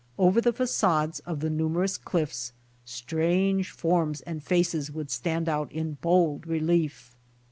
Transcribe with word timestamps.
Over 0.17 0.41
the 0.41 0.51
facades 0.51 1.19
of 1.27 1.41
the 1.41 1.49
numerous 1.51 1.95
cliffs, 1.95 2.53
strange 2.85 3.69
forms 3.69 4.21
and 4.21 4.41
faces 4.43 4.91
would 4.91 5.11
stand 5.11 5.47
out 5.47 5.71
in 5.71 5.99
bold 6.01 6.47
relief. 6.47 7.15